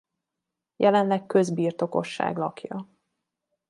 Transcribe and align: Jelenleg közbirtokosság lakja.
Jelenleg 0.75 1.25
közbirtokosság 1.25 2.37
lakja. 2.37 2.87